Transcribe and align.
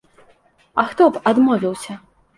А 0.83 0.87
хто 0.93 1.09
б 1.13 1.21
адмовіўся? 1.33 2.03